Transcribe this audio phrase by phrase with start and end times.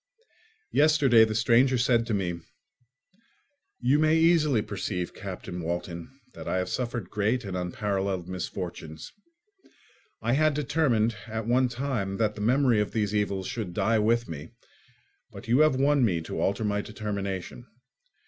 [0.71, 2.39] Yesterday the stranger said to me,
[3.79, 9.11] "You may easily perceive, Captain Walton, that I have suffered great and unparalleled misfortunes.
[10.19, 14.27] I had determined at one time that the memory of these evils should die with
[14.27, 14.53] me,
[15.31, 17.67] but you have won me to alter my determination.